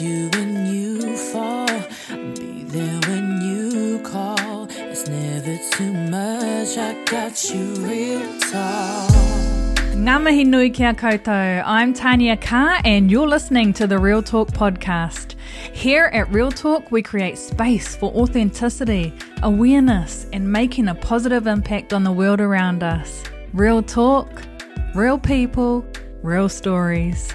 You 0.00 0.28
when 0.30 0.66
you 0.66 1.16
fall, 1.16 1.66
be 2.34 2.64
there 2.64 3.00
when 3.08 3.40
you 3.42 4.00
call. 4.00 4.66
It's 4.70 5.06
never 5.06 5.56
too 5.70 5.92
much, 5.92 6.76
I 6.76 7.04
got 7.04 7.50
you 7.50 7.74
real 7.76 8.40
tall. 8.40 9.08
Ngamahi 9.94 10.46
nui 10.46 10.70
kia 10.70 10.94
koutou. 10.94 11.62
I'm 11.64 11.92
Tania 11.92 12.36
Carr, 12.36 12.80
and 12.84 13.08
you're 13.08 13.28
listening 13.28 13.72
to 13.74 13.86
the 13.86 13.96
Real 13.96 14.20
Talk 14.20 14.48
podcast. 14.48 15.36
Here 15.72 16.06
at 16.12 16.28
Real 16.32 16.50
Talk, 16.50 16.90
we 16.90 17.00
create 17.00 17.38
space 17.38 17.94
for 17.94 18.12
authenticity, 18.14 19.12
awareness, 19.44 20.26
and 20.32 20.50
making 20.50 20.88
a 20.88 20.96
positive 20.96 21.46
impact 21.46 21.92
on 21.92 22.02
the 22.02 22.12
world 22.12 22.40
around 22.40 22.82
us. 22.82 23.22
Real 23.52 23.80
talk, 23.80 24.42
real 24.96 25.18
people, 25.18 25.86
real 26.22 26.48
stories. 26.48 27.32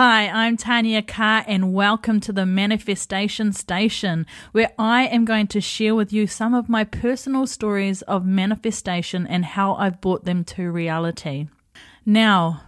Hi, 0.00 0.28
I'm 0.28 0.56
Tania 0.56 1.02
Carr, 1.02 1.44
and 1.48 1.74
welcome 1.74 2.20
to 2.20 2.32
the 2.32 2.46
Manifestation 2.46 3.52
Station, 3.52 4.26
where 4.52 4.70
I 4.78 5.08
am 5.08 5.24
going 5.24 5.48
to 5.48 5.60
share 5.60 5.96
with 5.96 6.12
you 6.12 6.28
some 6.28 6.54
of 6.54 6.68
my 6.68 6.84
personal 6.84 7.48
stories 7.48 8.02
of 8.02 8.24
manifestation 8.24 9.26
and 9.26 9.44
how 9.44 9.74
I've 9.74 10.00
brought 10.00 10.24
them 10.24 10.44
to 10.44 10.70
reality. 10.70 11.48
Now, 12.06 12.62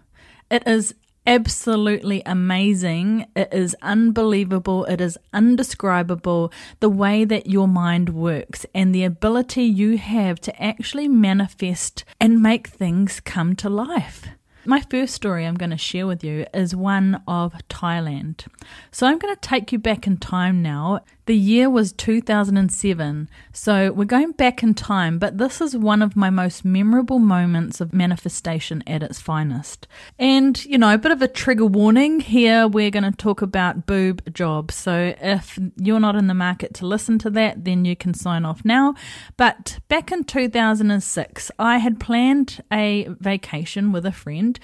it 0.51 0.67
is 0.67 0.93
absolutely 1.25 2.21
amazing. 2.27 3.27
It 3.37 3.51
is 3.53 3.77
unbelievable. 3.81 4.85
It 4.87 5.01
is 5.01 5.17
undescribable 5.33 6.53
the 6.81 6.91
way 6.91 7.25
that 7.25 7.47
your 7.47 7.69
mind 7.69 8.09
works 8.09 8.67
and 8.75 8.93
the 8.93 9.05
ability 9.05 9.63
you 9.63 9.99
have 9.99 10.41
to 10.41 10.61
actually 10.61 11.07
manifest 11.07 12.05
and 12.21 12.43
make 12.43 12.67
things 12.67 13.21
come 13.21 13.55
to 13.55 13.71
life. 13.71 14.27
My 14.67 14.83
first 14.91 15.15
story 15.15 15.47
I'm 15.47 15.55
going 15.55 15.71
to 15.71 15.79
share 15.79 16.07
with 16.07 16.23
you 16.23 16.45
is 16.53 16.77
one 16.77 17.23
of 17.27 17.55
Thailand. 17.71 18.47
So 18.91 19.07
I'm 19.07 19.19
going 19.19 19.35
to 19.35 19.41
take 19.41 19.73
you 19.73 19.79
back 19.79 20.07
in 20.07 20.19
time 20.19 20.61
now. 20.61 21.01
The 21.31 21.37
year 21.37 21.71
was 21.71 21.93
2007, 21.93 23.29
so 23.53 23.93
we're 23.93 24.05
going 24.05 24.33
back 24.33 24.65
in 24.65 24.75
time, 24.75 25.21
but 25.21 25.39
this 25.39 25.61
is 25.61 25.77
one 25.77 26.03
of 26.03 26.17
my 26.17 26.29
most 26.29 26.65
memorable 26.65 27.21
moments 27.21 27.81
of 27.81 27.95
manifestation 27.95 28.83
at 28.85 29.05
its 29.05 29.21
finest. 29.21 29.87
And, 30.19 30.65
you 30.65 30.77
know, 30.77 30.93
a 30.93 30.99
bit 30.99 31.13
of 31.13 31.23
a 31.23 31.29
trigger 31.29 31.67
warning 31.67 32.19
here, 32.19 32.67
we're 32.67 32.91
going 32.91 33.05
to 33.05 33.13
talk 33.13 33.43
about 33.43 33.87
boob 33.87 34.35
jobs. 34.35 34.75
So 34.75 35.15
if 35.21 35.57
you're 35.77 36.01
not 36.01 36.17
in 36.17 36.27
the 36.27 36.35
market 36.35 36.75
to 36.75 36.87
listen 36.89 37.17
to 37.21 37.31
that, 37.31 37.65
then 37.65 37.85
you 37.85 37.95
can 37.95 38.13
sign 38.13 38.45
off 38.45 38.65
now. 38.65 38.97
But 39.37 39.79
back 39.87 40.11
in 40.11 40.25
2006, 40.25 41.53
I 41.61 41.79
had 41.79 42.01
planned 42.01 42.61
a 42.73 43.07
vacation 43.21 43.93
with 43.93 44.05
a 44.05 44.11
friend 44.11 44.59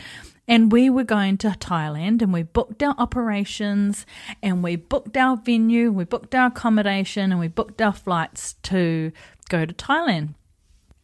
and 0.49 0.71
we 0.71 0.89
were 0.89 1.05
going 1.05 1.39
to 1.39 1.49
Thailand 1.49 2.23
and 2.23 2.33
we 2.33 2.43
booked 2.43 2.83
our 2.83 2.95
operations 2.99 4.07
and 4.43 4.63
we 4.63 4.77
booked 4.77 5.17
our 5.17 5.37
venue, 5.37 5.91
we 5.91 6.05
booked 6.05 6.35
our 6.35 6.47
accommodation 6.47 7.33
and 7.33 7.41
we 7.41 7.49
booked 7.49 7.83
our 7.83 7.93
flights 7.93 8.55
to 8.65 9.13
go 9.49 9.65
to 9.65 9.75
Thailand. 9.75 10.35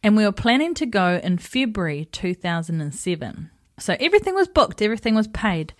And 0.01 0.17
we 0.17 0.25
were 0.25 0.33
planning 0.33 0.73
to 0.75 0.85
go 0.85 1.19
in 1.23 1.37
February 1.37 2.05
2007. 2.11 3.49
So 3.79 3.95
everything 3.99 4.35
was 4.35 4.47
booked, 4.47 4.81
everything 4.81 5.15
was 5.15 5.27
paid. 5.27 5.73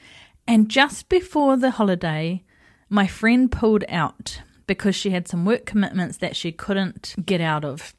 And 0.48 0.70
just 0.70 1.10
before 1.10 1.58
the 1.58 1.72
holiday, 1.72 2.44
my 2.90 3.08
friend 3.08 3.52
pulled 3.52 3.86
out 3.88 4.42
because 4.68 4.96
she 4.96 5.12
had 5.12 5.28
some 5.28 5.46
work 5.46 5.66
commitments 5.66 6.18
that 6.18 6.36
she 6.36 6.52
couldn't 6.52 7.16
get 7.26 7.42
out 7.42 7.66
of. 7.66 7.94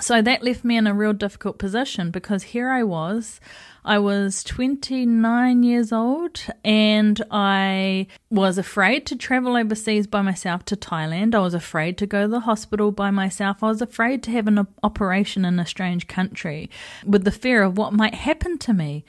So 0.00 0.20
that 0.20 0.42
left 0.42 0.64
me 0.64 0.76
in 0.76 0.86
a 0.86 0.94
real 0.94 1.12
difficult 1.12 1.58
position 1.58 2.10
because 2.10 2.42
here 2.42 2.68
I 2.68 2.82
was. 2.82 3.40
I 3.84 3.98
was 3.98 4.42
29 4.42 5.62
years 5.62 5.92
old 5.92 6.40
and 6.64 7.22
I 7.30 8.08
was 8.30 8.58
afraid 8.58 9.06
to 9.06 9.16
travel 9.16 9.56
overseas 9.56 10.06
by 10.06 10.22
myself 10.22 10.64
to 10.66 10.76
Thailand. 10.76 11.34
I 11.34 11.40
was 11.40 11.54
afraid 11.54 11.96
to 11.98 12.06
go 12.06 12.22
to 12.22 12.28
the 12.28 12.40
hospital 12.40 12.90
by 12.90 13.10
myself. 13.10 13.62
I 13.62 13.68
was 13.68 13.82
afraid 13.82 14.22
to 14.24 14.30
have 14.32 14.48
an 14.48 14.66
operation 14.82 15.44
in 15.44 15.60
a 15.60 15.66
strange 15.66 16.08
country 16.08 16.70
with 17.06 17.24
the 17.24 17.30
fear 17.30 17.62
of 17.62 17.78
what 17.78 17.92
might 17.92 18.14
happen 18.14 18.58
to 18.58 18.72
me. 18.72 19.04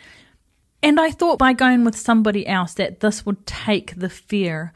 And 0.83 0.99
I 0.99 1.09
thought 1.09 1.39
by 1.39 1.53
going 1.53 1.83
with 1.83 1.95
somebody 1.95 2.45
else 2.45 2.75
that 2.75 2.99
this 2.99 3.25
would 3.25 3.47
take 3.47 3.95
the 3.95 4.09
fear 4.09 4.71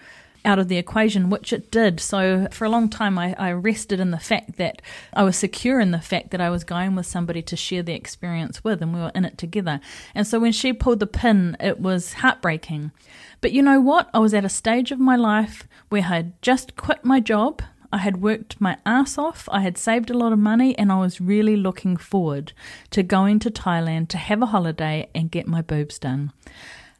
out 0.45 0.59
of 0.59 0.67
the 0.67 0.77
equation, 0.77 1.29
which 1.29 1.51
it 1.51 1.71
did. 1.71 1.99
So 1.99 2.47
for 2.51 2.65
a 2.65 2.69
long 2.69 2.89
time, 2.89 3.17
I, 3.17 3.35
I, 3.37 3.51
rested 3.51 3.99
in 3.99 4.11
the 4.11 4.19
fact 4.19 4.57
that 4.57 4.81
I 5.13 5.23
was 5.23 5.35
secure 5.35 5.79
in 5.79 5.91
the 5.91 5.99
fact 5.99 6.31
that 6.31 6.41
I 6.41 6.49
was 6.49 6.63
going 6.63 6.95
with 6.95 7.05
somebody 7.05 7.41
to 7.43 7.55
share 7.55 7.83
the 7.83 7.93
experience 7.93 8.63
with, 8.63 8.81
and 8.81 8.93
we 8.93 8.99
were 8.99 9.11
in 9.13 9.25
it 9.25 9.37
together. 9.37 9.79
And 10.15 10.25
so 10.25 10.39
when 10.39 10.51
she 10.51 10.71
pulled 10.73 10.99
the 10.99 11.07
pin, 11.07 11.57
it 11.59 11.79
was 11.79 12.13
heartbreaking. 12.13 12.91
But 13.41 13.51
you 13.51 13.61
know 13.61 13.81
what? 13.81 14.09
I 14.13 14.19
was 14.19 14.33
at 14.33 14.45
a 14.45 14.49
stage 14.49 14.91
of 14.91 14.99
my 14.99 15.15
life 15.15 15.67
where 15.89 16.03
I 16.03 16.07
had 16.07 16.41
just 16.41 16.75
quit 16.75 17.03
my 17.03 17.19
job. 17.19 17.61
I 17.91 17.97
had 17.97 18.21
worked 18.21 18.61
my 18.61 18.77
ass 18.85 19.17
off, 19.17 19.49
I 19.51 19.61
had 19.61 19.75
saved 19.75 20.11
a 20.11 20.17
lot 20.17 20.31
of 20.31 20.37
money, 20.37 20.77
and 20.77 20.91
I 20.91 20.99
was 20.99 21.19
really 21.19 21.57
looking 21.57 21.97
forward 21.97 22.53
to 22.91 23.01
going 23.01 23.39
to 23.39 23.49
Thailand 23.49 24.09
to 24.09 24.17
have 24.17 24.43
a 24.43 24.47
holiday 24.47 25.09
and 25.15 25.31
get 25.31 25.47
my 25.47 25.63
boobs 25.63 25.97
done. 25.97 26.31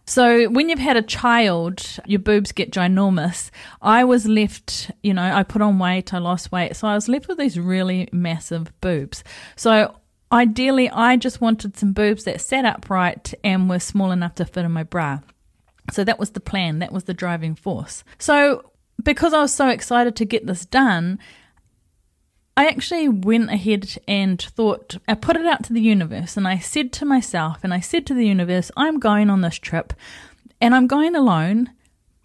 So 0.09 0.49
when 0.49 0.69
you've 0.69 0.79
had 0.79 0.97
a 0.97 1.03
child, 1.03 1.85
your 2.07 2.19
boobs 2.19 2.51
get 2.51 2.71
ginormous. 2.71 3.51
I 3.79 4.05
was 4.05 4.25
left, 4.25 4.89
you 5.03 5.13
know, 5.13 5.21
I 5.21 5.43
put 5.43 5.61
on 5.61 5.77
weight, 5.77 6.15
I 6.15 6.17
lost 6.17 6.51
weight. 6.51 6.75
So 6.75 6.87
I 6.87 6.95
was 6.95 7.07
left 7.07 7.27
with 7.27 7.37
these 7.37 7.59
really 7.59 8.09
massive 8.11 8.73
boobs. 8.81 9.23
So 9.55 9.95
ideally, 10.31 10.89
I 10.89 11.15
just 11.15 11.41
wanted 11.41 11.77
some 11.77 11.93
boobs 11.93 12.23
that 12.23 12.41
sat 12.41 12.65
upright 12.65 13.35
and 13.43 13.69
were 13.69 13.77
small 13.77 14.09
enough 14.11 14.33
to 14.35 14.45
fit 14.45 14.65
in 14.65 14.71
my 14.71 14.81
bra. 14.81 15.19
So 15.93 16.03
that 16.03 16.17
was 16.17 16.31
the 16.31 16.39
plan, 16.39 16.79
that 16.79 16.91
was 16.91 17.03
the 17.03 17.13
driving 17.13 17.53
force. 17.53 18.03
So 18.17 18.71
because 19.03 19.31
I 19.31 19.41
was 19.41 19.53
so 19.53 19.69
excited 19.69 20.15
to 20.15 20.25
get 20.25 20.47
this 20.47 20.65
done, 20.65 21.19
I 22.59 22.65
actually 22.67 23.07
went 23.07 23.49
ahead 23.49 23.97
and 24.05 24.41
thought, 24.41 24.97
I 25.07 25.13
put 25.13 25.37
it 25.37 25.45
out 25.45 25.63
to 25.63 25.71
the 25.71 25.79
universe 25.79 26.35
and 26.35 26.45
I 26.45 26.57
said 26.59 26.91
to 26.91 27.05
myself, 27.05 27.59
and 27.63 27.73
I 27.73 27.79
said 27.79 28.05
to 28.07 28.13
the 28.13 28.27
universe, 28.27 28.69
I'm 28.75 28.99
going 28.99 29.29
on 29.29 29.39
this 29.39 29.57
trip 29.57 29.93
and 30.59 30.75
I'm 30.75 30.85
going 30.85 31.15
alone, 31.15 31.71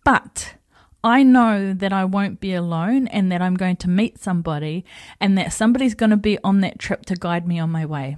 but 0.04 0.56
I 1.04 1.22
know 1.22 1.72
that 1.72 1.92
I 1.92 2.04
won't 2.04 2.40
be 2.40 2.52
alone 2.52 3.06
and 3.06 3.30
that 3.30 3.42
I'm 3.42 3.54
going 3.54 3.76
to 3.76 3.88
meet 3.88 4.18
somebody 4.18 4.84
and 5.20 5.38
that 5.38 5.52
somebody's 5.52 5.94
going 5.94 6.10
to 6.10 6.16
be 6.16 6.36
on 6.42 6.62
that 6.62 6.80
trip 6.80 7.06
to 7.06 7.14
guide 7.14 7.46
me 7.46 7.60
on 7.60 7.70
my 7.70 7.86
way. 7.86 8.16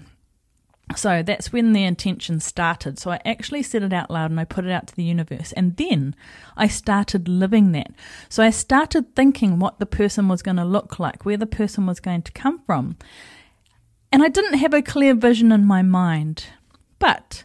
So 0.94 1.22
that's 1.22 1.52
when 1.52 1.72
the 1.72 1.82
intention 1.82 2.38
started. 2.38 2.98
So 2.98 3.10
I 3.10 3.20
actually 3.24 3.64
said 3.64 3.82
it 3.82 3.92
out 3.92 4.10
loud 4.10 4.30
and 4.30 4.38
I 4.38 4.44
put 4.44 4.64
it 4.64 4.70
out 4.70 4.86
to 4.86 4.94
the 4.94 5.02
universe. 5.02 5.52
And 5.52 5.76
then 5.76 6.14
I 6.56 6.68
started 6.68 7.26
living 7.26 7.72
that. 7.72 7.90
So 8.28 8.44
I 8.44 8.50
started 8.50 9.16
thinking 9.16 9.58
what 9.58 9.80
the 9.80 9.86
person 9.86 10.28
was 10.28 10.42
going 10.42 10.58
to 10.58 10.64
look 10.64 11.00
like, 11.00 11.24
where 11.24 11.36
the 11.36 11.46
person 11.46 11.86
was 11.86 11.98
going 11.98 12.22
to 12.22 12.32
come 12.32 12.60
from. 12.60 12.96
And 14.12 14.22
I 14.22 14.28
didn't 14.28 14.58
have 14.58 14.72
a 14.72 14.80
clear 14.80 15.14
vision 15.14 15.50
in 15.50 15.64
my 15.64 15.82
mind. 15.82 16.44
But 17.00 17.42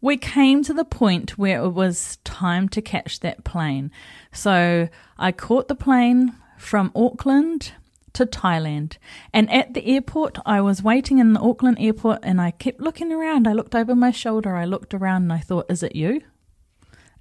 we 0.00 0.16
came 0.16 0.64
to 0.64 0.74
the 0.74 0.84
point 0.84 1.38
where 1.38 1.62
it 1.62 1.70
was 1.70 2.18
time 2.24 2.68
to 2.70 2.82
catch 2.82 3.20
that 3.20 3.44
plane. 3.44 3.92
So 4.32 4.88
I 5.16 5.30
caught 5.30 5.68
the 5.68 5.76
plane 5.76 6.34
from 6.58 6.90
Auckland 6.96 7.72
to 8.14 8.26
Thailand. 8.26 8.96
And 9.32 9.50
at 9.50 9.74
the 9.74 9.86
airport, 9.86 10.38
I 10.44 10.60
was 10.60 10.82
waiting 10.82 11.18
in 11.18 11.32
the 11.32 11.40
Auckland 11.40 11.78
airport 11.80 12.20
and 12.22 12.40
I 12.40 12.50
kept 12.50 12.80
looking 12.80 13.12
around. 13.12 13.46
I 13.46 13.52
looked 13.52 13.74
over 13.74 13.94
my 13.94 14.10
shoulder, 14.10 14.54
I 14.54 14.64
looked 14.64 14.94
around 14.94 15.22
and 15.22 15.32
I 15.32 15.38
thought, 15.38 15.70
is 15.70 15.82
it 15.82 15.96
you? 15.96 16.22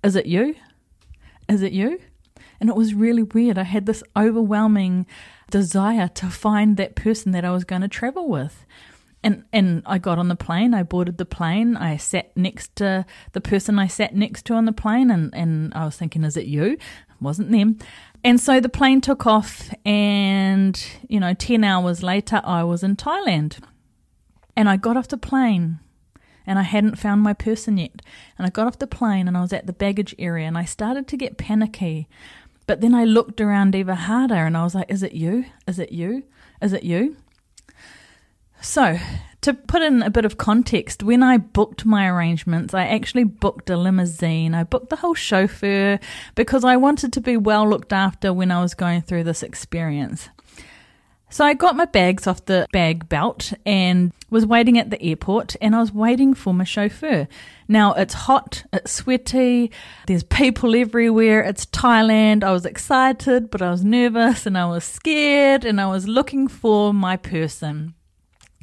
Is 0.03 0.15
it 0.15 0.25
you? 0.25 0.55
Is 1.47 1.61
it 1.61 1.71
you? 1.71 1.99
And 2.59 2.69
it 2.69 2.75
was 2.75 2.93
really 2.93 3.23
weird. 3.23 3.57
I 3.57 3.63
had 3.63 3.85
this 3.85 4.03
overwhelming 4.15 5.05
desire 5.49 6.07
to 6.09 6.27
find 6.27 6.77
that 6.77 6.95
person 6.95 7.31
that 7.31 7.45
I 7.45 7.51
was 7.51 7.63
going 7.63 7.81
to 7.81 7.87
travel 7.87 8.27
with. 8.27 8.65
And 9.23 9.43
and 9.53 9.83
I 9.85 9.99
got 9.99 10.17
on 10.17 10.29
the 10.29 10.35
plane, 10.35 10.73
I 10.73 10.83
boarded 10.83 11.17
the 11.17 11.25
plane, 11.25 11.77
I 11.77 11.97
sat 11.97 12.35
next 12.35 12.75
to 12.77 13.05
the 13.33 13.41
person 13.41 13.77
I 13.77 13.87
sat 13.87 14.15
next 14.15 14.45
to 14.45 14.55
on 14.55 14.65
the 14.65 14.71
plane 14.71 15.11
and, 15.11 15.33
and 15.35 15.73
I 15.75 15.85
was 15.85 15.95
thinking, 15.95 16.23
is 16.23 16.37
it 16.37 16.45
you? 16.45 16.71
It 16.73 16.79
wasn't 17.21 17.51
them. 17.51 17.77
And 18.23 18.39
so 18.39 18.59
the 18.59 18.69
plane 18.69 19.01
took 19.01 19.25
off, 19.25 19.73
and, 19.83 20.83
you 21.09 21.19
know, 21.19 21.33
10 21.33 21.63
hours 21.63 22.03
later, 22.03 22.41
I 22.43 22.63
was 22.63 22.83
in 22.83 22.95
Thailand. 22.95 23.59
And 24.55 24.69
I 24.69 24.77
got 24.77 24.95
off 24.95 25.07
the 25.07 25.17
plane, 25.17 25.79
and 26.45 26.59
I 26.59 26.63
hadn't 26.63 26.99
found 26.99 27.21
my 27.21 27.33
person 27.33 27.77
yet. 27.77 28.01
And 28.37 28.45
I 28.45 28.51
got 28.51 28.67
off 28.67 28.77
the 28.77 28.85
plane, 28.85 29.27
and 29.27 29.35
I 29.35 29.41
was 29.41 29.53
at 29.53 29.65
the 29.65 29.73
baggage 29.73 30.13
area, 30.19 30.47
and 30.47 30.57
I 30.57 30.65
started 30.65 31.07
to 31.07 31.17
get 31.17 31.37
panicky. 31.37 32.07
But 32.67 32.81
then 32.81 32.93
I 32.93 33.05
looked 33.05 33.41
around 33.41 33.73
even 33.73 33.95
harder, 33.95 34.45
and 34.45 34.55
I 34.55 34.63
was 34.63 34.75
like, 34.75 34.91
is 34.91 35.01
it 35.01 35.13
you? 35.13 35.45
Is 35.65 35.79
it 35.79 35.91
you? 35.91 36.23
Is 36.61 36.73
it 36.73 36.83
you? 36.83 37.17
So 38.61 38.99
to 39.41 39.53
put 39.55 39.81
in 39.81 40.03
a 40.03 40.11
bit 40.11 40.23
of 40.23 40.37
context, 40.37 41.01
when 41.01 41.23
I 41.23 41.37
booked 41.37 41.83
my 41.83 42.07
arrangements, 42.07 42.75
I 42.75 42.85
actually 42.85 43.23
booked 43.23 43.71
a 43.71 43.77
limousine. 43.77 44.53
I 44.53 44.63
booked 44.63 44.89
the 44.89 44.97
whole 44.97 45.15
chauffeur 45.15 45.99
because 46.35 46.63
I 46.63 46.77
wanted 46.77 47.11
to 47.13 47.21
be 47.21 47.37
well 47.37 47.67
looked 47.67 47.91
after 47.91 48.31
when 48.31 48.51
I 48.51 48.61
was 48.61 48.75
going 48.75 49.01
through 49.01 49.23
this 49.23 49.41
experience. 49.41 50.29
So 51.31 51.45
I 51.45 51.53
got 51.53 51.77
my 51.77 51.85
bags 51.85 52.27
off 52.27 52.45
the 52.45 52.67
bag 52.73 53.07
belt 53.07 53.53
and 53.65 54.11
was 54.29 54.45
waiting 54.45 54.77
at 54.77 54.89
the 54.89 55.01
airport 55.01 55.55
and 55.61 55.73
I 55.73 55.79
was 55.79 55.93
waiting 55.93 56.33
for 56.33 56.53
my 56.53 56.65
chauffeur. 56.65 57.27
Now 57.69 57.93
it's 57.93 58.13
hot, 58.13 58.65
it's 58.73 58.91
sweaty, 58.91 59.71
there's 60.07 60.23
people 60.23 60.75
everywhere, 60.75 61.41
it's 61.41 61.65
Thailand. 61.65 62.43
I 62.43 62.51
was 62.51 62.65
excited, 62.65 63.49
but 63.49 63.61
I 63.61 63.71
was 63.71 63.83
nervous 63.85 64.45
and 64.45 64.57
I 64.57 64.65
was 64.65 64.83
scared 64.83 65.63
and 65.63 65.79
I 65.79 65.87
was 65.87 66.05
looking 66.05 66.49
for 66.49 66.93
my 66.93 67.15
person. 67.15 67.95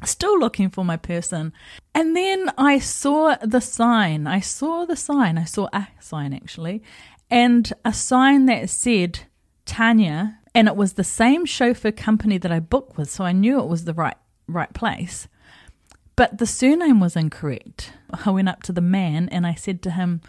Still 0.05 0.39
looking 0.39 0.69
for 0.69 0.85
my 0.85 0.97
person. 0.97 1.53
And 1.93 2.15
then 2.15 2.51
I 2.57 2.79
saw 2.79 3.35
the 3.41 3.61
sign. 3.61 4.27
I 4.27 4.39
saw 4.39 4.85
the 4.85 4.95
sign. 4.95 5.37
I 5.37 5.43
saw 5.43 5.67
a 5.73 5.87
sign 5.99 6.33
actually. 6.33 6.81
And 7.29 7.71
a 7.83 7.93
sign 7.93 8.45
that 8.45 8.69
said 8.69 9.21
Tanya 9.65 10.39
and 10.55 10.67
it 10.67 10.75
was 10.75 10.93
the 10.93 11.03
same 11.03 11.45
chauffeur 11.45 11.91
company 11.91 12.37
that 12.37 12.51
I 12.51 12.59
booked 12.59 12.97
with, 12.97 13.09
so 13.09 13.23
I 13.23 13.31
knew 13.31 13.59
it 13.59 13.67
was 13.67 13.85
the 13.85 13.93
right 13.93 14.17
right 14.47 14.73
place. 14.73 15.27
But 16.15 16.39
the 16.39 16.47
surname 16.47 16.99
was 16.99 17.15
incorrect. 17.15 17.93
I 18.25 18.31
went 18.31 18.49
up 18.49 18.63
to 18.63 18.71
the 18.71 18.81
man 18.81 19.29
and 19.29 19.45
I 19.45 19.53
said 19.53 19.81
to 19.83 19.91
him, 19.91 20.21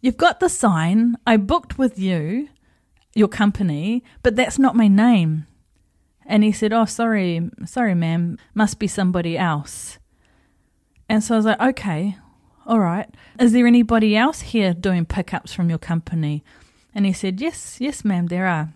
You've 0.00 0.16
got 0.16 0.40
the 0.40 0.48
sign. 0.48 1.16
I 1.26 1.36
booked 1.36 1.78
with 1.78 1.98
you, 1.98 2.48
your 3.14 3.28
company, 3.28 4.04
but 4.22 4.36
that's 4.36 4.58
not 4.58 4.76
my 4.76 4.88
name. 4.88 5.46
And 6.28 6.42
he 6.42 6.52
said, 6.52 6.72
Oh, 6.72 6.84
sorry, 6.84 7.50
sorry, 7.64 7.94
ma'am, 7.94 8.38
must 8.54 8.78
be 8.78 8.86
somebody 8.86 9.38
else. 9.38 9.98
And 11.08 11.22
so 11.22 11.34
I 11.34 11.36
was 11.36 11.46
like, 11.46 11.60
Okay, 11.60 12.16
all 12.66 12.80
right. 12.80 13.08
Is 13.38 13.52
there 13.52 13.66
anybody 13.66 14.16
else 14.16 14.40
here 14.40 14.74
doing 14.74 15.06
pickups 15.06 15.52
from 15.52 15.68
your 15.68 15.78
company? 15.78 16.44
And 16.94 17.06
he 17.06 17.12
said, 17.12 17.40
Yes, 17.40 17.76
yes, 17.80 18.04
ma'am, 18.04 18.26
there 18.26 18.46
are. 18.46 18.72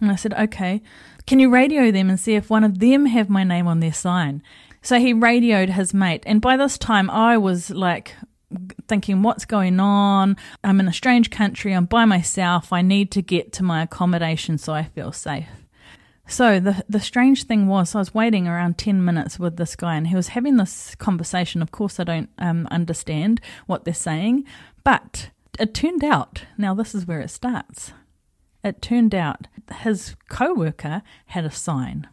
And 0.00 0.10
I 0.10 0.16
said, 0.16 0.34
okay, 0.34 0.82
can 1.26 1.38
you 1.38 1.50
radio 1.50 1.90
them 1.90 2.08
and 2.08 2.18
see 2.18 2.34
if 2.34 2.50
one 2.50 2.64
of 2.64 2.78
them 2.78 3.06
have 3.06 3.28
my 3.28 3.44
name 3.44 3.66
on 3.66 3.80
their 3.80 3.92
sign? 3.92 4.42
So 4.82 4.98
he 4.98 5.12
radioed 5.12 5.70
his 5.70 5.92
mate. 5.92 6.22
And 6.26 6.40
by 6.40 6.56
this 6.56 6.78
time, 6.78 7.10
I 7.10 7.36
was 7.36 7.70
like 7.70 8.14
thinking, 8.88 9.22
what's 9.22 9.44
going 9.44 9.78
on? 9.78 10.36
I'm 10.64 10.80
in 10.80 10.88
a 10.88 10.92
strange 10.92 11.30
country. 11.30 11.72
I'm 11.72 11.84
by 11.84 12.06
myself. 12.06 12.72
I 12.72 12.80
need 12.80 13.10
to 13.12 13.22
get 13.22 13.52
to 13.54 13.62
my 13.62 13.82
accommodation 13.82 14.56
so 14.56 14.72
I 14.72 14.84
feel 14.84 15.12
safe. 15.12 15.46
So 16.30 16.60
the 16.60 16.84
the 16.88 17.00
strange 17.00 17.44
thing 17.44 17.66
was, 17.66 17.94
I 17.94 17.98
was 17.98 18.14
waiting 18.14 18.46
around 18.48 18.78
ten 18.78 19.04
minutes 19.04 19.38
with 19.38 19.56
this 19.56 19.76
guy, 19.76 19.96
and 19.96 20.06
he 20.06 20.16
was 20.16 20.28
having 20.28 20.56
this 20.56 20.94
conversation. 20.94 21.60
Of 21.60 21.72
course, 21.72 22.00
I 22.00 22.04
don't 22.04 22.30
um, 22.38 22.66
understand 22.70 23.40
what 23.66 23.84
they're 23.84 23.92
saying, 23.92 24.44
but 24.84 25.30
it 25.58 25.74
turned 25.74 26.04
out. 26.04 26.44
Now 26.56 26.72
this 26.74 26.94
is 26.94 27.06
where 27.06 27.20
it 27.20 27.30
starts 27.30 27.92
it 28.62 28.82
turned 28.82 29.14
out 29.14 29.46
his 29.82 30.16
co 30.28 30.54
worker 30.54 31.02
had 31.26 31.44
a 31.44 31.50
sign. 31.50 32.08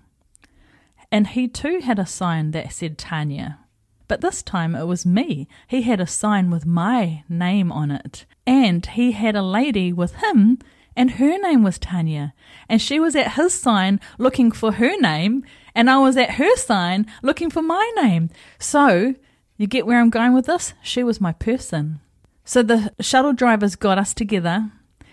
And 1.11 1.27
he 1.27 1.47
too 1.47 1.79
had 1.79 1.99
a 1.99 2.05
sign 2.05 2.51
that 2.51 2.73
said 2.73 2.97
Tanya. 2.97 3.59
But 4.07 4.21
this 4.21 4.41
time 4.41 4.75
it 4.75 4.85
was 4.85 5.05
me. 5.05 5.47
He 5.67 5.81
had 5.81 5.99
a 5.99 6.07
sign 6.07 6.49
with 6.49 6.65
my 6.65 7.23
name 7.27 7.71
on 7.71 7.91
it. 7.91 8.25
And 8.45 8.85
he 8.85 9.11
had 9.11 9.35
a 9.35 9.41
lady 9.41 9.91
with 9.91 10.15
him, 10.15 10.59
and 10.97 11.11
her 11.11 11.37
name 11.37 11.63
was 11.63 11.79
Tanya. 11.79 12.33
And 12.67 12.81
she 12.81 12.99
was 12.99 13.15
at 13.15 13.35
his 13.35 13.53
sign 13.53 14.01
looking 14.17 14.51
for 14.51 14.73
her 14.73 14.99
name, 14.99 15.45
and 15.73 15.89
I 15.89 15.99
was 15.99 16.17
at 16.17 16.31
her 16.31 16.53
sign 16.57 17.05
looking 17.23 17.49
for 17.49 17.61
my 17.61 17.89
name. 17.95 18.29
So, 18.59 19.15
you 19.55 19.67
get 19.67 19.87
where 19.87 20.01
I'm 20.01 20.09
going 20.09 20.33
with 20.33 20.47
this? 20.47 20.73
She 20.83 21.03
was 21.03 21.21
my 21.21 21.31
person. 21.31 22.01
So 22.43 22.63
the 22.63 22.93
shuttle 22.99 23.33
drivers 23.33 23.75
got 23.75 23.97
us 23.97 24.13
together 24.13 24.71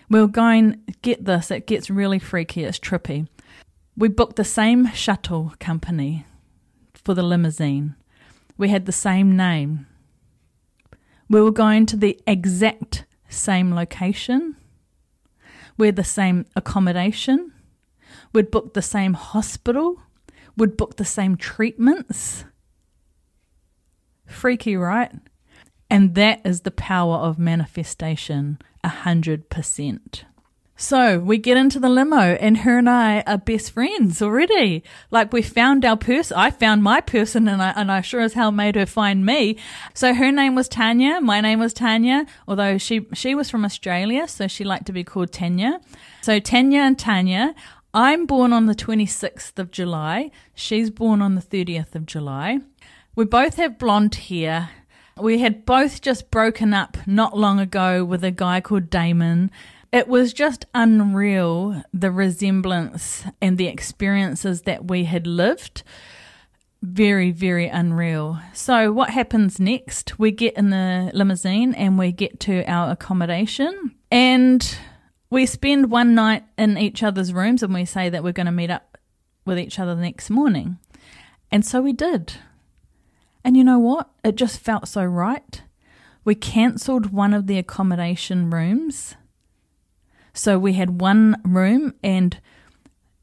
we 0.09 0.21
were 0.21 0.27
going, 0.27 0.81
get 1.01 1.25
this, 1.25 1.51
it 1.51 1.67
gets 1.67 1.89
really 1.89 2.19
freaky, 2.19 2.63
it's 2.63 2.79
trippy. 2.79 3.27
We 3.97 4.07
booked 4.07 4.35
the 4.35 4.43
same 4.43 4.91
shuttle 4.93 5.53
company 5.59 6.25
for 6.93 7.13
the 7.13 7.23
limousine. 7.23 7.95
We 8.57 8.69
had 8.69 8.85
the 8.85 8.91
same 8.91 9.35
name. 9.35 9.87
We 11.29 11.41
were 11.41 11.51
going 11.51 11.85
to 11.87 11.97
the 11.97 12.19
exact 12.27 13.05
same 13.29 13.73
location. 13.73 14.55
We 15.77 15.87
had 15.87 15.95
the 15.95 16.03
same 16.03 16.45
accommodation. 16.55 17.51
We'd 18.33 18.51
book 18.51 18.73
the 18.73 18.81
same 18.81 19.13
hospital. 19.13 20.01
We'd 20.57 20.77
book 20.77 20.97
the 20.97 21.05
same 21.05 21.35
treatments. 21.35 22.45
Freaky, 24.25 24.75
right? 24.75 25.11
And 25.89 26.15
that 26.15 26.41
is 26.45 26.61
the 26.61 26.71
power 26.71 27.15
of 27.15 27.37
manifestation, 27.37 28.59
a 28.83 28.89
hundred 28.89 29.49
percent. 29.49 30.25
So 30.77 31.19
we 31.19 31.37
get 31.37 31.55
into 31.55 31.79
the 31.79 31.87
limo, 31.87 32.17
and 32.17 32.57
her 32.59 32.77
and 32.77 32.89
I 32.89 33.21
are 33.21 33.37
best 33.37 33.71
friends 33.71 34.21
already. 34.21 34.83
Like 35.09 35.31
we 35.31 35.41
found 35.41 35.85
our 35.85 35.95
person. 35.95 36.35
I 36.35 36.51
found 36.51 36.83
my 36.83 36.99
person, 36.99 37.47
and 37.47 37.61
I 37.61 37.69
and 37.77 37.89
I 37.89 38.01
sure 38.01 38.19
as 38.19 38.33
hell 38.33 38.51
made 38.51 38.75
her 38.75 38.85
find 38.85 39.25
me. 39.25 39.57
So 39.93 40.13
her 40.13 40.31
name 40.33 40.53
was 40.53 40.67
Tanya. 40.67 41.21
My 41.21 41.39
name 41.39 41.59
was 41.59 41.73
Tanya. 41.73 42.25
Although 42.45 42.77
she 42.77 43.07
she 43.13 43.35
was 43.35 43.49
from 43.49 43.63
Australia, 43.63 44.27
so 44.27 44.47
she 44.47 44.65
liked 44.65 44.85
to 44.87 44.93
be 44.93 45.05
called 45.05 45.31
Tanya. 45.31 45.79
So 46.21 46.39
Tanya 46.39 46.81
and 46.81 46.99
Tanya. 46.99 47.55
I'm 47.93 48.25
born 48.25 48.51
on 48.51 48.65
the 48.65 48.75
26th 48.75 49.57
of 49.57 49.71
July. 49.71 50.29
She's 50.53 50.89
born 50.89 51.21
on 51.21 51.35
the 51.35 51.41
30th 51.41 51.95
of 51.95 52.05
July. 52.05 52.59
We 53.15 53.23
both 53.23 53.55
have 53.55 53.79
blonde 53.79 54.15
hair 54.15 54.69
we 55.17 55.39
had 55.39 55.65
both 55.65 56.01
just 56.01 56.29
broken 56.29 56.73
up 56.73 56.97
not 57.07 57.37
long 57.37 57.57
ago 57.57 58.03
with 58.03 58.21
a 58.23 58.31
guy 58.31 58.59
called 58.59 58.89
Damon. 58.89 59.49
It 59.95 60.09
was 60.09 60.33
just 60.33 60.65
unreal 60.75 61.81
the 61.93 62.11
resemblance 62.11 63.23
and 63.41 63.57
the 63.57 63.67
experiences 63.67 64.63
that 64.63 64.89
we 64.89 65.05
had 65.05 65.25
lived. 65.25 65.83
Very, 66.81 67.31
very 67.31 67.69
unreal. 67.69 68.37
So, 68.51 68.91
what 68.91 69.11
happens 69.11 69.57
next? 69.57 70.19
We 70.19 70.31
get 70.31 70.57
in 70.57 70.69
the 70.69 71.11
limousine 71.13 71.73
and 71.73 71.97
we 71.97 72.11
get 72.11 72.41
to 72.41 72.69
our 72.69 72.91
accommodation, 72.91 73.95
and 74.11 74.77
we 75.29 75.45
spend 75.45 75.89
one 75.89 76.13
night 76.13 76.43
in 76.57 76.77
each 76.77 77.01
other's 77.01 77.31
rooms 77.31 77.63
and 77.63 77.73
we 77.73 77.85
say 77.85 78.09
that 78.09 78.21
we're 78.21 78.33
going 78.33 78.47
to 78.47 78.51
meet 78.51 78.69
up 78.69 78.97
with 79.45 79.57
each 79.57 79.79
other 79.79 79.95
the 79.95 80.01
next 80.01 80.29
morning. 80.29 80.77
And 81.49 81.65
so 81.65 81.81
we 81.81 81.93
did. 81.93 82.33
And 83.45 83.55
you 83.55 83.63
know 83.63 83.79
what? 83.79 84.09
It 84.25 84.35
just 84.35 84.59
felt 84.59 84.89
so 84.89 85.05
right. 85.05 85.61
We 86.25 86.35
cancelled 86.35 87.13
one 87.13 87.33
of 87.33 87.47
the 87.47 87.57
accommodation 87.57 88.49
rooms. 88.49 89.15
So 90.35 90.59
we 90.59 90.73
had 90.73 91.01
one 91.01 91.41
room, 91.43 91.95
and 92.03 92.39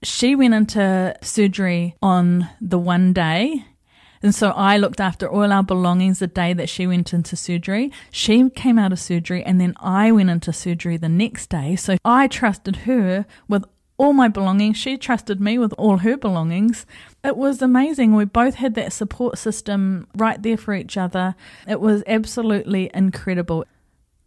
she 0.03 0.35
went 0.35 0.55
into 0.55 1.15
surgery 1.23 1.95
on 2.03 2.49
the 2.61 2.79
one 2.79 3.13
day. 3.13 3.65
And 4.23 4.35
so 4.35 4.51
I 4.51 4.77
looked 4.77 5.01
after 5.01 5.29
all 5.29 5.53
our 5.53 5.63
belongings 5.63 6.21
the 6.21 6.27
day 6.27 6.53
that 6.53 6.69
she 6.69 6.87
went 6.87 7.13
into 7.13 7.37
surgery. 7.37 7.93
She 8.11 8.49
came 8.51 8.79
out 8.79 8.93
of 8.93 8.99
surgery, 8.99 9.45
and 9.45 9.61
then 9.61 9.75
I 9.79 10.11
went 10.13 10.31
into 10.31 10.53
surgery 10.53 10.97
the 10.97 11.09
next 11.09 11.49
day. 11.51 11.77
So 11.77 11.97
I 12.05 12.29
trusted 12.29 12.77
her 12.77 13.27
with 13.49 13.65
all 13.99 14.13
my 14.13 14.29
belongings. 14.29 14.77
She 14.77 14.97
trusted 14.97 15.41
me 15.41 15.59
with 15.59 15.73
all 15.75 15.99
her 15.99 16.17
belongings. 16.17 16.87
It 17.23 17.37
was 17.37 17.61
amazing. 17.61 18.15
We 18.15 18.25
both 18.25 18.55
had 18.55 18.75
that 18.75 18.93
support 18.93 19.39
system 19.39 20.09
right 20.17 20.43
there 20.43 20.57
for 20.57 20.75
each 20.75 20.97
other. 20.97 21.35
It 21.69 21.81
was 21.81 22.03
absolutely 22.07 22.91
incredible. 22.95 23.65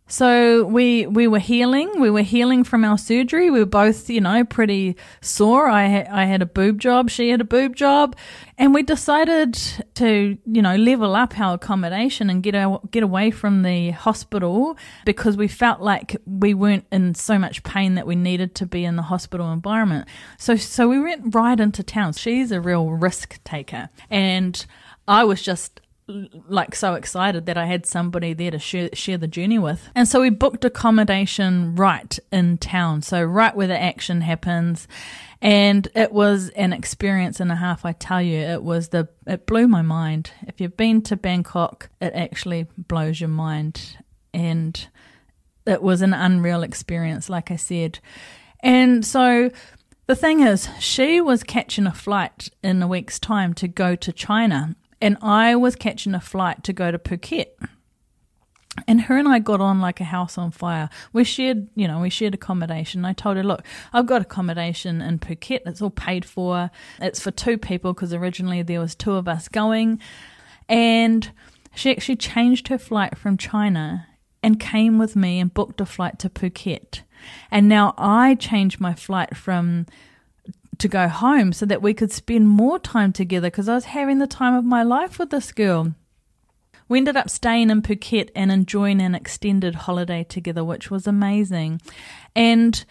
So 0.07 0.65
we 0.65 1.07
we 1.07 1.27
were 1.27 1.39
healing. 1.39 1.89
We 1.99 2.11
were 2.11 2.21
healing 2.21 2.63
from 2.63 2.85
our 2.85 2.97
surgery. 2.97 3.49
We 3.49 3.59
were 3.59 3.65
both, 3.65 4.07
you 4.07 4.21
know, 4.21 4.43
pretty 4.43 4.95
sore. 5.21 5.67
I 5.67 5.85
had 5.87 6.07
I 6.07 6.25
had 6.25 6.43
a 6.43 6.45
boob 6.45 6.79
job. 6.79 7.09
She 7.09 7.29
had 7.29 7.41
a 7.41 7.45
boob 7.45 7.75
job, 7.75 8.15
and 8.55 8.71
we 8.71 8.83
decided 8.83 9.57
to, 9.95 10.37
you 10.45 10.61
know, 10.61 10.75
level 10.75 11.15
up 11.15 11.39
our 11.39 11.55
accommodation 11.55 12.29
and 12.29 12.43
get 12.43 12.53
our, 12.53 12.81
get 12.91 13.01
away 13.01 13.31
from 13.31 13.63
the 13.63 13.91
hospital 13.91 14.77
because 15.05 15.37
we 15.37 15.47
felt 15.47 15.81
like 15.81 16.15
we 16.27 16.53
weren't 16.53 16.85
in 16.91 17.15
so 17.15 17.39
much 17.39 17.63
pain 17.63 17.95
that 17.95 18.05
we 18.05 18.15
needed 18.15 18.53
to 18.55 18.67
be 18.67 18.85
in 18.85 18.97
the 18.97 19.03
hospital 19.03 19.51
environment. 19.51 20.07
So 20.37 20.55
so 20.55 20.87
we 20.87 20.99
went 20.99 21.33
right 21.33 21.59
into 21.59 21.81
town. 21.81 22.13
She's 22.13 22.51
a 22.51 22.61
real 22.61 22.91
risk 22.91 23.43
taker, 23.43 23.89
and 24.11 24.63
I 25.07 25.23
was 25.23 25.41
just 25.41 25.81
like 26.07 26.75
so 26.75 26.93
excited 26.93 27.47
that 27.47 27.57
I 27.57 27.65
had 27.65 27.85
somebody 27.85 28.33
there 28.33 28.51
to 28.51 28.59
share, 28.59 28.89
share 28.93 29.17
the 29.17 29.27
journey 29.27 29.57
with. 29.57 29.89
And 29.95 30.07
so 30.07 30.21
we 30.21 30.29
booked 30.29 30.63
accommodation 30.63 31.75
right 31.75 32.17
in 32.31 32.57
town, 32.57 33.01
so 33.01 33.23
right 33.23 33.55
where 33.55 33.67
the 33.67 33.79
action 33.79 34.21
happens. 34.21 34.87
And 35.41 35.87
it 35.95 36.11
was 36.11 36.49
an 36.49 36.73
experience 36.73 37.39
and 37.39 37.51
a 37.51 37.55
half, 37.55 37.85
I 37.85 37.91
tell 37.91 38.21
you. 38.21 38.37
It 38.37 38.63
was 38.63 38.89
the, 38.89 39.09
it 39.25 39.47
blew 39.47 39.67
my 39.67 39.81
mind. 39.81 40.31
If 40.47 40.61
you've 40.61 40.77
been 40.77 41.01
to 41.03 41.15
Bangkok, 41.15 41.89
it 41.99 42.13
actually 42.13 42.67
blows 42.77 43.19
your 43.19 43.29
mind. 43.29 43.97
And 44.33 44.87
it 45.65 45.81
was 45.81 46.01
an 46.01 46.13
unreal 46.13 46.63
experience, 46.63 47.29
like 47.29 47.51
I 47.51 47.55
said. 47.55 47.99
And 48.61 49.05
so 49.05 49.49
the 50.07 50.15
thing 50.15 50.41
is, 50.41 50.69
she 50.79 51.19
was 51.19 51.43
catching 51.43 51.87
a 51.87 51.93
flight 51.93 52.49
in 52.63 52.81
a 52.81 52.87
week's 52.87 53.19
time 53.19 53.53
to 53.55 53.67
go 53.67 53.95
to 53.95 54.13
China 54.13 54.75
and 55.05 55.17
I 55.21 55.55
was 55.55 55.75
catching 55.75 56.15
a 56.15 56.19
flight 56.19 56.63
to 56.63 56.73
go 56.73 56.89
to 56.89 56.97
Phuket. 56.97 57.49
and 58.87 59.01
her 59.01 59.17
and 59.17 59.27
I 59.27 59.37
got 59.37 59.61
on 59.61 59.79
like 59.79 60.01
a 60.01 60.05
house 60.05 60.35
on 60.35 60.49
fire. 60.49 60.89
We 61.13 61.23
shared, 61.23 61.67
you 61.75 61.87
know, 61.87 61.99
we 61.99 62.09
shared 62.09 62.33
accommodation. 62.33 63.05
I 63.05 63.13
told 63.13 63.37
her, 63.37 63.43
look, 63.43 63.63
I've 63.93 64.07
got 64.07 64.23
accommodation 64.23 65.01
in 65.01 65.19
Phuket. 65.19 65.61
It's 65.67 65.79
all 65.79 65.91
paid 65.91 66.25
for. 66.25 66.71
It's 66.99 67.19
for 67.19 67.29
two 67.29 67.59
people 67.59 67.93
because 67.93 68.13
originally 68.13 68.63
there 68.63 68.79
was 68.79 68.95
two 68.95 69.13
of 69.13 69.27
us 69.27 69.47
going. 69.47 69.99
And 70.67 71.31
she 71.75 71.91
actually 71.91 72.15
changed 72.15 72.69
her 72.69 72.79
flight 72.79 73.15
from 73.15 73.37
China 73.37 74.07
and 74.41 74.59
came 74.59 74.97
with 74.97 75.15
me 75.15 75.39
and 75.39 75.53
booked 75.53 75.79
a 75.81 75.85
flight 75.85 76.17
to 76.19 76.29
Phuket. 76.29 77.01
And 77.51 77.69
now 77.69 77.93
I 77.95 78.33
changed 78.33 78.81
my 78.81 78.95
flight 78.95 79.37
from 79.37 79.85
to 80.79 80.87
go 80.87 81.07
home 81.07 81.53
so 81.53 81.65
that 81.65 81.81
we 81.81 81.93
could 81.93 82.11
spend 82.11 82.49
more 82.49 82.79
time 82.79 83.13
together 83.13 83.47
because 83.47 83.69
I 83.69 83.75
was 83.75 83.85
having 83.85 84.19
the 84.19 84.27
time 84.27 84.53
of 84.53 84.65
my 84.65 84.83
life 84.83 85.19
with 85.19 85.29
this 85.29 85.51
girl. 85.51 85.93
We 86.87 86.99
ended 86.99 87.17
up 87.17 87.29
staying 87.29 87.69
in 87.69 87.81
Phuket 87.81 88.29
and 88.35 88.51
enjoying 88.51 89.01
an 89.01 89.15
extended 89.15 89.75
holiday 89.75 90.23
together, 90.23 90.63
which 90.63 90.91
was 90.91 91.07
amazing. 91.07 91.81
And, 92.35 92.83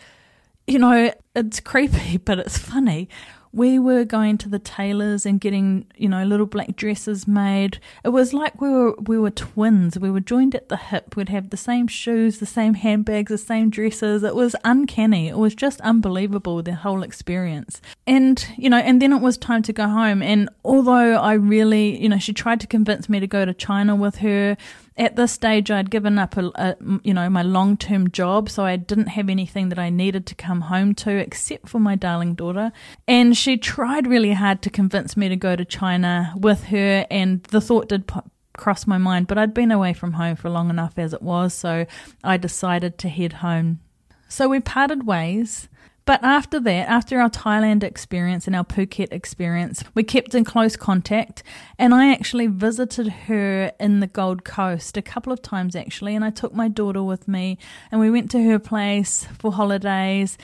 you 0.66 0.78
know, 0.78 1.12
it's 1.36 1.60
creepy, 1.60 2.16
but 2.24 2.38
it's 2.38 2.58
funny 2.58 3.08
we 3.54 3.78
were 3.78 4.04
going 4.04 4.36
to 4.38 4.48
the 4.48 4.58
tailors 4.58 5.24
and 5.24 5.40
getting, 5.40 5.86
you 5.96 6.08
know, 6.08 6.24
little 6.24 6.46
black 6.46 6.74
dresses 6.74 7.28
made. 7.28 7.78
It 8.04 8.08
was 8.08 8.34
like 8.34 8.60
we 8.60 8.68
were 8.68 8.94
we 8.94 9.16
were 9.16 9.30
twins. 9.30 9.98
We 9.98 10.10
were 10.10 10.20
joined 10.20 10.54
at 10.54 10.68
the 10.68 10.76
hip. 10.76 11.14
We'd 11.16 11.28
have 11.28 11.50
the 11.50 11.56
same 11.56 11.86
shoes, 11.86 12.40
the 12.40 12.46
same 12.46 12.74
handbags, 12.74 13.30
the 13.30 13.38
same 13.38 13.70
dresses. 13.70 14.22
It 14.24 14.34
was 14.34 14.56
uncanny. 14.64 15.28
It 15.28 15.38
was 15.38 15.54
just 15.54 15.80
unbelievable 15.82 16.62
the 16.62 16.74
whole 16.74 17.02
experience. 17.02 17.80
And, 18.06 18.44
you 18.56 18.68
know, 18.68 18.78
and 18.78 19.00
then 19.00 19.12
it 19.12 19.22
was 19.22 19.38
time 19.38 19.62
to 19.62 19.72
go 19.72 19.88
home 19.88 20.22
and 20.22 20.48
although 20.64 21.14
I 21.14 21.34
really, 21.34 22.00
you 22.00 22.08
know, 22.08 22.18
she 22.18 22.32
tried 22.32 22.60
to 22.60 22.66
convince 22.66 23.08
me 23.08 23.20
to 23.20 23.26
go 23.26 23.44
to 23.44 23.54
China 23.54 23.94
with 23.94 24.16
her, 24.16 24.56
at 24.96 25.16
this 25.16 25.32
stage 25.32 25.70
I'd 25.70 25.90
given 25.90 26.18
up 26.18 26.36
a, 26.36 26.50
a 26.54 26.76
you 27.02 27.12
know 27.14 27.28
my 27.28 27.42
long 27.42 27.76
term 27.76 28.10
job, 28.10 28.48
so 28.48 28.64
I 28.64 28.76
didn't 28.76 29.08
have 29.08 29.28
anything 29.28 29.68
that 29.70 29.78
I 29.78 29.90
needed 29.90 30.26
to 30.26 30.34
come 30.34 30.62
home 30.62 30.94
to 30.96 31.10
except 31.10 31.68
for 31.68 31.78
my 31.78 31.96
darling 31.96 32.34
daughter. 32.34 32.72
And 33.08 33.36
she 33.36 33.56
tried 33.56 34.06
really 34.06 34.32
hard 34.32 34.62
to 34.62 34.70
convince 34.70 35.16
me 35.16 35.28
to 35.28 35.36
go 35.36 35.56
to 35.56 35.64
China 35.64 36.34
with 36.36 36.64
her, 36.64 37.06
and 37.10 37.42
the 37.44 37.60
thought 37.60 37.88
did 37.88 38.06
pop, 38.06 38.30
cross 38.56 38.86
my 38.86 38.98
mind, 38.98 39.26
but 39.26 39.38
I'd 39.38 39.54
been 39.54 39.72
away 39.72 39.92
from 39.92 40.12
home 40.12 40.36
for 40.36 40.48
long 40.48 40.70
enough 40.70 40.98
as 40.98 41.12
it 41.12 41.22
was, 41.22 41.54
so 41.54 41.86
I 42.22 42.36
decided 42.36 42.98
to 42.98 43.08
head 43.08 43.34
home. 43.34 43.80
So 44.28 44.48
we 44.48 44.60
parted 44.60 45.06
ways. 45.06 45.68
But 46.06 46.22
after 46.22 46.60
that, 46.60 46.88
after 46.88 47.18
our 47.18 47.30
Thailand 47.30 47.82
experience 47.82 48.46
and 48.46 48.54
our 48.54 48.64
Phuket 48.64 49.10
experience, 49.10 49.82
we 49.94 50.02
kept 50.02 50.34
in 50.34 50.44
close 50.44 50.76
contact. 50.76 51.42
And 51.78 51.94
I 51.94 52.12
actually 52.12 52.46
visited 52.46 53.08
her 53.08 53.72
in 53.80 54.00
the 54.00 54.06
Gold 54.06 54.44
Coast 54.44 54.98
a 54.98 55.02
couple 55.02 55.32
of 55.32 55.40
times, 55.40 55.74
actually. 55.74 56.14
And 56.14 56.24
I 56.24 56.30
took 56.30 56.52
my 56.52 56.68
daughter 56.68 57.02
with 57.02 57.26
me 57.26 57.56
and 57.90 58.00
we 58.00 58.10
went 58.10 58.30
to 58.32 58.42
her 58.44 58.58
place 58.58 59.26
for 59.38 59.52
holidays. 59.52 60.36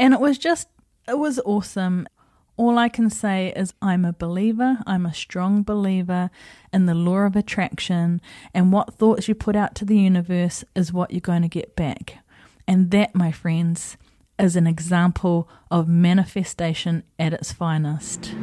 And 0.00 0.14
it 0.14 0.20
was 0.20 0.36
just, 0.36 0.68
it 1.06 1.18
was 1.18 1.38
awesome. 1.44 2.08
All 2.56 2.78
I 2.78 2.88
can 2.88 3.10
say 3.10 3.52
is 3.54 3.74
I'm 3.82 4.04
a 4.04 4.12
believer, 4.12 4.78
I'm 4.86 5.06
a 5.06 5.14
strong 5.14 5.64
believer 5.64 6.30
in 6.72 6.86
the 6.86 6.94
law 6.94 7.18
of 7.18 7.34
attraction, 7.34 8.20
and 8.52 8.72
what 8.72 8.94
thoughts 8.94 9.26
you 9.26 9.34
put 9.34 9.56
out 9.56 9.74
to 9.76 9.84
the 9.84 9.98
universe 9.98 10.62
is 10.76 10.92
what 10.92 11.10
you're 11.10 11.20
going 11.20 11.42
to 11.42 11.48
get 11.48 11.74
back. 11.74 12.18
And 12.68 12.92
that, 12.92 13.12
my 13.12 13.32
friends, 13.32 13.96
is 14.38 14.56
an 14.56 14.66
example 14.66 15.48
of 15.70 15.88
manifestation 15.88 17.04
at 17.18 17.32
its 17.32 17.52
finest. 17.52 18.34